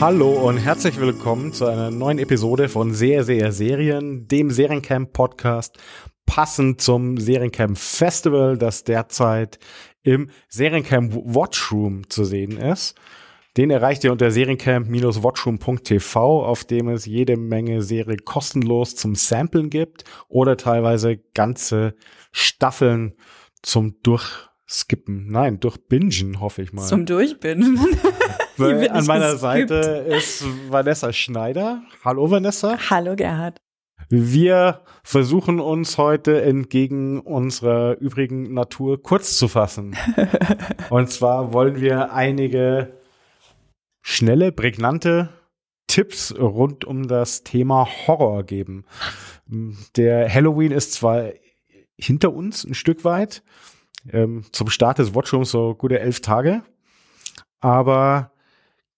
[0.00, 5.76] Hallo und herzlich willkommen zu einer neuen Episode von Sehr, sehr Serien, dem Seriencamp Podcast,
[6.24, 9.58] passend zum Seriencamp Festival, das derzeit
[10.04, 12.96] im Seriencamp Watchroom zu sehen ist.
[13.56, 20.04] Den erreicht ihr unter seriencamp-watchroom.tv, auf dem es jede Menge Serie kostenlos zum Samplen gibt
[20.28, 21.96] oder teilweise ganze
[22.30, 23.14] Staffeln
[23.62, 24.00] zum
[24.68, 25.28] Durchskippen.
[25.28, 26.86] Nein, durchbingen, hoffe ich mal.
[26.86, 27.78] Zum Durchbingen.
[28.58, 31.82] Weil an meiner Seite ist Vanessa Schneider.
[32.04, 32.76] Hallo Vanessa.
[32.90, 33.62] Hallo Gerhard.
[34.10, 39.96] Wir versuchen uns heute entgegen unserer übrigen Natur kurz zu fassen.
[40.90, 42.92] Und zwar wollen wir einige
[44.02, 45.30] schnelle, prägnante
[45.86, 48.84] Tipps rund um das Thema Horror geben.
[49.96, 51.30] Der Halloween ist zwar
[51.98, 53.42] hinter uns ein Stück weit,
[54.10, 56.62] ähm, zum Start des Watchrooms so gute elf Tage,
[57.60, 58.32] aber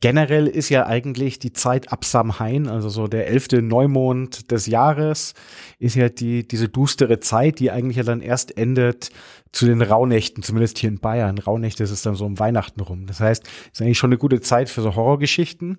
[0.00, 5.32] Generell ist ja eigentlich die Zeit ab Samhain, also so der elfte Neumond des Jahres,
[5.78, 9.08] ist ja die, diese düstere Zeit, die eigentlich ja dann erst endet
[9.52, 11.38] zu den Rauhnächten, zumindest hier in Bayern.
[11.38, 13.06] Rauhnächte ist es dann so um Weihnachten rum.
[13.06, 15.78] Das heißt, ist eigentlich schon eine gute Zeit für so Horrorgeschichten.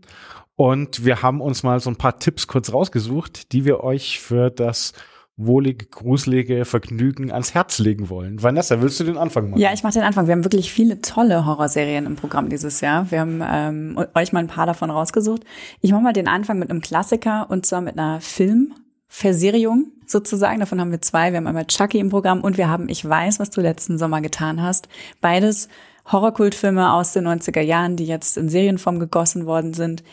[0.56, 4.50] Und wir haben uns mal so ein paar Tipps kurz rausgesucht, die wir euch für
[4.50, 4.94] das
[5.38, 8.42] wohlige, gruselige Vergnügen ans Herz legen wollen.
[8.42, 9.62] Vanessa, willst du den Anfang machen?
[9.62, 10.26] Ja, ich mache den Anfang.
[10.26, 13.10] Wir haben wirklich viele tolle Horrorserien im Programm dieses Jahr.
[13.12, 15.44] Wir haben ähm, euch mal ein paar davon rausgesucht.
[15.82, 20.60] Ich mache mal den Anfang mit einem Klassiker und zwar mit einer Filmversierung sozusagen.
[20.60, 21.32] Davon haben wir zwei.
[21.32, 24.22] Wir haben einmal Chucky im Programm und wir haben Ich weiß, was du letzten Sommer
[24.22, 24.90] getan hast.
[25.22, 25.70] Beides
[26.12, 30.04] Horrorkultfilme aus den 90er Jahren, die jetzt in Serienform gegossen worden sind.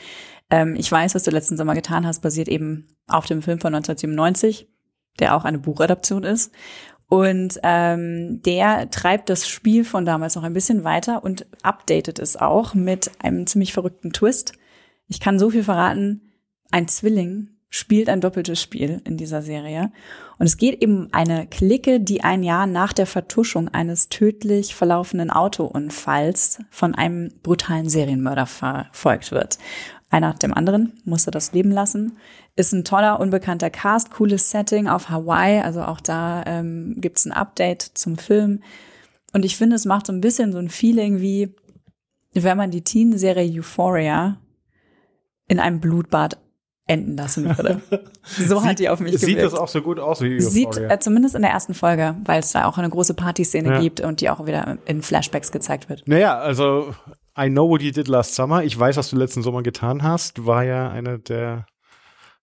[0.51, 3.75] Ähm, ich weiß, was du letzten Sommer getan hast, basiert eben auf dem Film von
[3.75, 4.69] 1997
[5.19, 6.53] der auch eine Buchadaption ist.
[7.09, 12.37] Und ähm, der treibt das Spiel von damals noch ein bisschen weiter und updatet es
[12.37, 14.55] auch mit einem ziemlich verrückten Twist.
[15.07, 16.33] Ich kann so viel verraten,
[16.71, 19.91] ein Zwilling spielt ein doppeltes Spiel in dieser Serie.
[20.39, 24.77] Und es geht eben um eine Clique, die ein Jahr nach der Vertuschung eines tödlich
[24.77, 29.59] verlaufenden Autounfalls von einem brutalen Serienmörder verfolgt wird.
[30.15, 32.19] Einer nach dem anderen musste das Leben lassen.
[32.55, 35.61] Ist ein toller, unbekannter Cast, cooles Setting auf Hawaii.
[35.61, 38.63] Also auch da ähm, gibt ein Update zum Film.
[39.33, 41.57] Und ich finde, es macht so ein bisschen so ein Feeling wie,
[42.33, 44.39] wenn man die Teen-Serie Euphoria
[45.49, 46.39] in einem Blutbad
[46.87, 47.83] enden lassen würde.
[48.27, 49.27] So sieht, hat die auf mich gewirkt.
[49.27, 50.49] Sieht das auch so gut aus wie Euphoria?
[50.49, 53.81] Sieht äh, zumindest in der ersten Folge, weil es da auch eine große Partyszene ja.
[53.81, 56.07] gibt und die auch wieder in Flashbacks gezeigt wird.
[56.07, 56.95] Naja, also
[57.37, 58.63] I Know What You Did Last Summer.
[58.63, 60.47] Ich weiß, was du letzten Sommer getan hast.
[60.47, 61.67] War ja eine der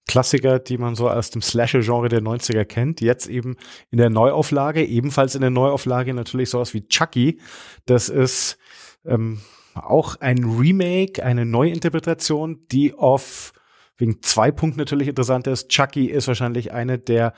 [0.08, 3.00] Klassiker, die man so aus dem Slasher-Genre der 90er kennt.
[3.00, 3.56] Jetzt eben
[3.92, 7.40] in der Neuauflage, ebenfalls in der Neuauflage natürlich sowas wie Chucky.
[7.86, 8.58] Das ist
[9.06, 9.40] ähm,
[9.74, 13.54] auch ein Remake, eine Neuinterpretation, die auf
[13.98, 15.70] wegen zwei Punkten natürlich interessant ist.
[15.70, 17.34] Chucky ist wahrscheinlich eine der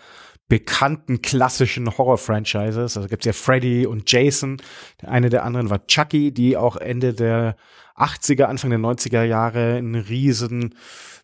[0.48, 2.98] bekannten klassischen Horror-Franchises.
[2.98, 4.58] Also gibt es ja Freddy und Jason.
[5.02, 7.56] Eine der anderen war Chucky, die auch Ende der
[7.96, 10.76] 80er, Anfang der 90er Jahre einen riesen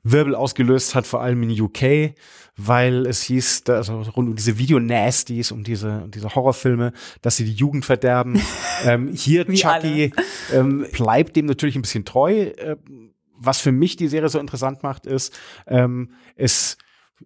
[0.04, 2.16] Wirbel ausgelöst hat, vor allem in UK,
[2.56, 7.46] weil es hieß, also rund um diese Video-Nasties, um diese, um diese Horrorfilme, dass sie
[7.46, 8.42] die Jugend verderben.
[8.86, 10.14] ähm, hier Wie Chucky
[10.54, 12.34] ähm, bleibt dem natürlich ein bisschen treu.
[12.34, 12.78] Äh,
[13.42, 15.38] was für mich die Serie so interessant macht, ist,
[15.68, 16.78] ähm, es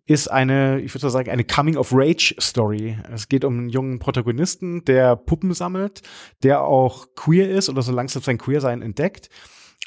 [0.05, 2.97] ist eine, ich würde sagen, eine Coming-of-Rage-Story.
[3.13, 6.01] Es geht um einen jungen Protagonisten, der Puppen sammelt,
[6.43, 9.29] der auch queer ist oder so langsam sein Queersein entdeckt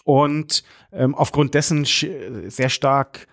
[0.04, 0.62] und
[0.92, 3.26] ähm, aufgrund dessen sehr stark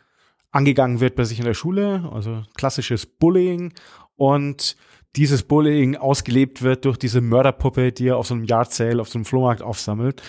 [0.51, 3.73] angegangen wird bei sich in der Schule, also klassisches Bullying
[4.15, 4.75] und
[5.15, 9.09] dieses Bullying ausgelebt wird durch diese Mörderpuppe, die er auf so einem Yard Sale, auf
[9.09, 10.23] so einem Flohmarkt aufsammelt.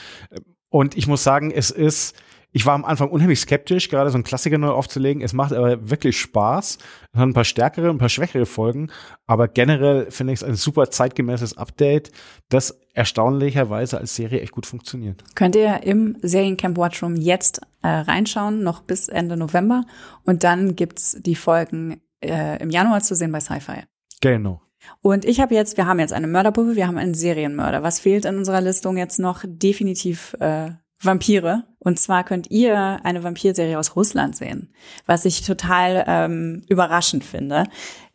[0.69, 2.15] Und ich muss sagen, es ist
[2.57, 5.23] ich war am Anfang unheimlich skeptisch, gerade so einen Klassiker neu aufzulegen.
[5.23, 6.79] Es macht aber wirklich Spaß.
[7.13, 8.93] Es hat ein paar stärkere, ein paar schwächere Folgen.
[9.27, 12.13] Aber generell finde ich es ein super zeitgemäßes Update,
[12.51, 15.25] das erstaunlicherweise als Serie echt gut funktioniert.
[15.35, 19.83] Könnt ihr im Seriencamp Watchroom jetzt äh, reinschauen, noch bis Ende November.
[20.25, 23.83] Und dann gibt's die Folgen äh, im Januar zu sehen bei Sci-Fi.
[24.21, 24.63] Genau.
[25.03, 27.83] Und ich habe jetzt, wir haben jetzt eine Mörderpuppe, wir haben einen Serienmörder.
[27.83, 29.43] Was fehlt in unserer Listung jetzt noch?
[29.45, 31.65] Definitiv äh, Vampire.
[31.79, 34.73] Und zwar könnt ihr eine Vampirserie aus Russland sehen,
[35.07, 37.65] was ich total ähm, überraschend finde.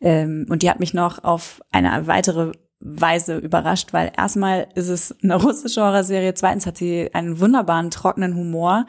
[0.00, 5.14] Ähm, und die hat mich noch auf eine weitere Weise überrascht, weil erstmal ist es
[5.22, 8.86] eine russische Horrorserie, zweitens hat sie einen wunderbaren, trockenen Humor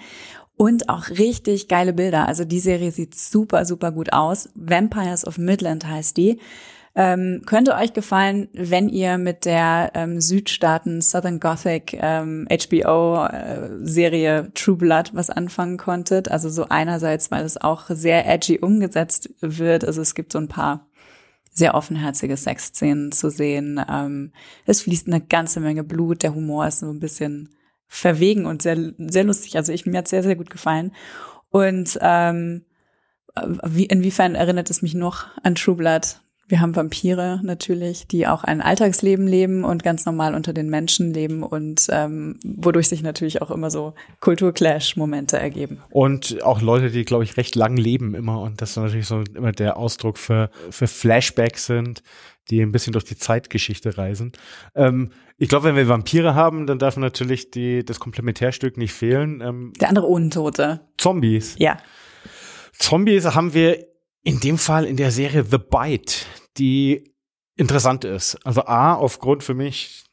[0.55, 2.27] und auch richtig geile Bilder.
[2.27, 4.49] Also die Serie sieht super, super gut aus.
[4.55, 6.39] Vampires of Midland heißt die.
[6.93, 14.49] Ähm, könnte euch gefallen, wenn ihr mit der ähm, Südstaaten Southern Gothic ähm, HBO-Serie äh,
[14.53, 16.29] True Blood was anfangen konntet.
[16.29, 19.85] Also so einerseits, weil es auch sehr edgy umgesetzt wird.
[19.85, 20.89] Also es gibt so ein paar
[21.49, 23.83] sehr offenherzige Sexszenen zu sehen.
[23.89, 24.33] Ähm,
[24.65, 26.23] es fließt eine ganze Menge Blut.
[26.23, 27.55] Der Humor ist so ein bisschen
[27.87, 29.55] verwegen und sehr, sehr lustig.
[29.55, 30.93] Also ich, mir hat sehr, sehr gut gefallen.
[31.49, 32.65] Und ähm,
[33.63, 36.21] wie, inwiefern erinnert es mich noch an True Blood?
[36.51, 41.13] Wir haben Vampire natürlich, die auch ein Alltagsleben leben und ganz normal unter den Menschen
[41.13, 45.81] leben und ähm, wodurch sich natürlich auch immer so Kulturclash-Momente ergeben.
[45.91, 49.53] Und auch Leute, die, glaube ich, recht lang leben immer und das natürlich so immer
[49.53, 52.03] der Ausdruck für, für Flashbacks sind,
[52.49, 54.33] die ein bisschen durch die Zeitgeschichte reisen.
[54.75, 59.39] Ähm, ich glaube, wenn wir Vampire haben, dann darf natürlich die, das Komplementärstück nicht fehlen.
[59.39, 60.81] Ähm, der andere Untote.
[60.97, 61.55] Zombies.
[61.59, 61.77] Ja.
[62.73, 63.90] Zombies haben wir
[64.23, 66.25] in dem Fall in der Serie The Bite
[66.57, 67.13] die
[67.55, 68.37] interessant ist.
[68.45, 70.05] Also A, aufgrund für mich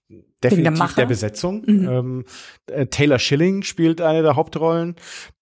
[0.42, 1.64] definitiv der, der, Besetzung.
[1.66, 1.88] Mhm.
[1.88, 2.24] Ähm,
[2.66, 4.96] äh, Taylor Schilling spielt eine der Hauptrollen,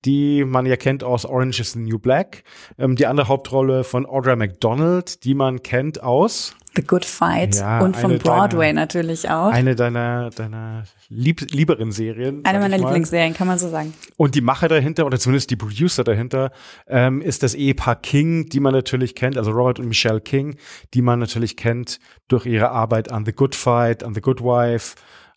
[0.04, 2.44] die man ja kennt aus Orange is the New Black.
[2.78, 7.80] Ähm, die andere Hauptrolle von Audra McDonald, die man kennt aus The Good Fight ja,
[7.80, 9.50] und von Broadway deiner, natürlich auch.
[9.50, 12.44] Eine deiner, deiner lieb, lieberen Serien.
[12.44, 13.94] Eine meiner Lieblingsserien, kann man so sagen.
[14.16, 16.52] Und die Macher dahinter, oder zumindest die Producer dahinter,
[16.86, 20.56] ähm, ist das Ehepaar King, die man natürlich kennt, also Robert und Michelle King,
[20.94, 24.96] die man natürlich kennt durch ihre Arbeit an The Good Fight, an The Good Wife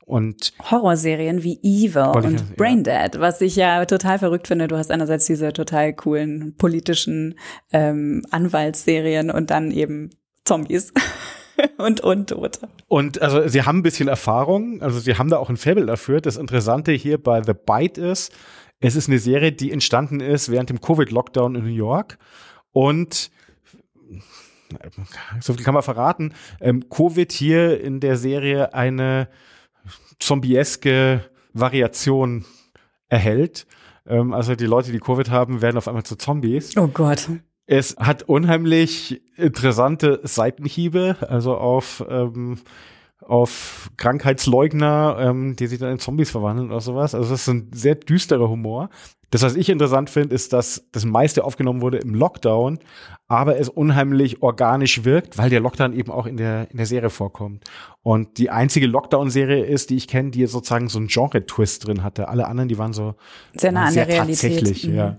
[0.10, 3.22] und Horrorserien wie Evil und Braindead, ja.
[3.22, 4.68] was ich ja total verrückt finde.
[4.68, 7.36] Du hast einerseits diese total coolen politischen
[7.72, 10.10] ähm, Anwaltsserien und dann eben
[10.50, 10.92] Zombies.
[11.78, 12.68] und Untote.
[12.88, 16.22] Und also sie haben ein bisschen Erfahrung, also sie haben da auch ein Fabel dafür.
[16.22, 18.34] Das Interessante hier bei The Bite ist,
[18.80, 22.18] es ist eine Serie, die entstanden ist während dem Covid-Lockdown in New York
[22.72, 23.30] und
[25.40, 29.28] so viel kann man verraten, ähm, Covid hier in der Serie eine
[30.19, 32.45] zombieske Variation
[33.07, 33.68] erhält.
[34.07, 36.75] Ähm, also die Leute, die Covid haben, werden auf einmal zu Zombies.
[36.78, 37.30] Oh Gott.
[37.71, 42.57] Es hat unheimlich interessante Seitenhiebe, also auf, ähm,
[43.21, 47.13] auf Krankheitsleugner, ähm, die sich dann in Zombies verwandeln oder sowas.
[47.13, 48.89] Also das ist ein sehr düsterer Humor.
[49.30, 52.80] Das, was ich interessant finde, ist, dass das meiste aufgenommen wurde im Lockdown,
[53.27, 57.12] aber es unheimlich organisch wirkt, weil der Lockdown eben auch in der, in der Serie
[57.12, 57.66] vorkommt.
[58.01, 62.30] Und die einzige Lockdown-Serie ist, die ich kenne, die sozusagen so einen Genre-Twist drin hatte.
[62.30, 63.13] Alle anderen, die waren so
[63.54, 64.56] sehr nah an sehr der Realität.
[64.56, 64.95] Tatsächlich, mhm.
[64.95, 65.18] ja.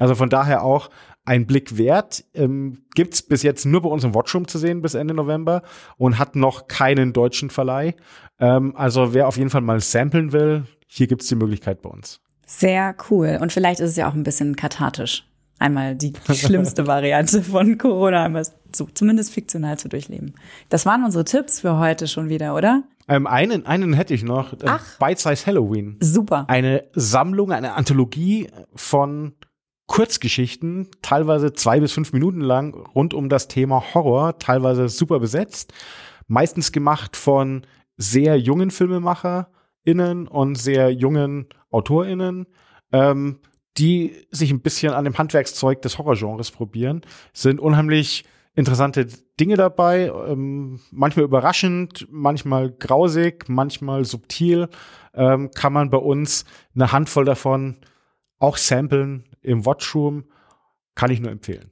[0.00, 0.90] Also von daher auch
[1.24, 2.24] ein Blick wert.
[2.34, 5.62] Ähm, Gibt bis jetzt nur bei uns im Watchroom zu sehen bis Ende November
[5.96, 7.94] und hat noch keinen deutschen Verleih.
[8.38, 12.20] Ähm, also wer auf jeden Fall mal samplen will, hier gibt's die Möglichkeit bei uns.
[12.46, 13.38] Sehr cool.
[13.40, 15.26] Und vielleicht ist es ja auch ein bisschen kathartisch.
[15.58, 20.34] Einmal die schlimmste Variante von Corona, einmal so, zumindest fiktional zu durchleben.
[20.68, 22.82] Das waren unsere Tipps für heute schon wieder, oder?
[23.08, 24.52] Ähm, einen, einen hätte ich noch.
[24.54, 24.98] Äh, Ach.
[24.98, 25.96] Bite Size Halloween.
[26.00, 26.46] Super.
[26.48, 29.34] Eine Sammlung, eine Anthologie von
[29.86, 35.72] Kurzgeschichten, teilweise zwei bis fünf Minuten lang, rund um das Thema Horror, teilweise super besetzt,
[36.26, 37.66] meistens gemacht von
[37.96, 42.46] sehr jungen FilmemacherInnen und sehr jungen AutorInnen,
[42.92, 43.40] ähm,
[43.76, 47.02] die sich ein bisschen an dem Handwerkszeug des Horrorgenres probieren,
[47.32, 49.06] sind unheimlich interessante
[49.38, 54.68] Dinge dabei, ähm, manchmal überraschend, manchmal grausig, manchmal subtil,
[55.12, 56.44] ähm, kann man bei uns
[56.74, 57.78] eine Handvoll davon
[58.38, 60.24] auch samplen im Watchroom.
[60.94, 61.70] Kann ich nur empfehlen.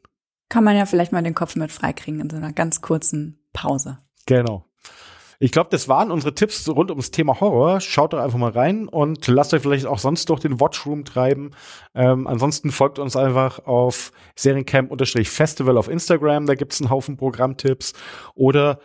[0.49, 3.99] Kann man ja vielleicht mal den Kopf mit freikriegen in so einer ganz kurzen Pause.
[4.27, 4.67] Genau.
[5.45, 7.81] Ich glaube, das waren unsere Tipps rund ums Thema Horror.
[7.81, 11.51] Schaut doch einfach mal rein und lasst euch vielleicht auch sonst durch den Watchroom treiben.
[11.97, 16.47] Ähm, ansonsten folgt uns einfach auf Seriencamp-Festival auf Instagram.
[16.47, 17.93] Da gibt's einen Haufen Programmtipps.
[18.37, 18.79] Oder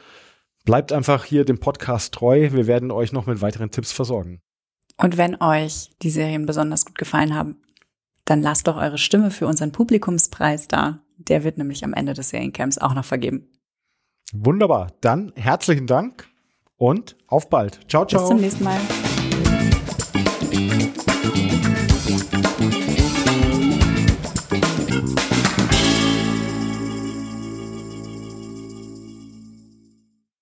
[0.66, 2.50] bleibt einfach hier dem Podcast treu.
[2.52, 4.42] Wir werden euch noch mit weiteren Tipps versorgen.
[4.98, 7.62] Und wenn euch die Serien besonders gut gefallen haben,
[8.28, 11.00] dann lasst doch eure Stimme für unseren Publikumspreis da.
[11.18, 13.48] Der wird nämlich am Ende des Seriencamps auch noch vergeben.
[14.34, 14.92] Wunderbar.
[15.02, 16.28] Dann herzlichen Dank
[16.76, 17.80] und auf bald.
[17.90, 18.22] Ciao, ciao.
[18.22, 18.80] Bis zum nächsten Mal.